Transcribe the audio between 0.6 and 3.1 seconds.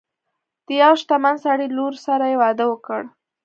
د یو شتمن سړي لور سره یې واده وکړ.